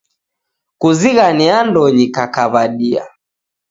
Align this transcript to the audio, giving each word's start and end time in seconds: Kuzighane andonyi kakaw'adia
Kuzighane 0.81 1.45
andonyi 1.59 2.05
kakaw'adia 2.15 3.03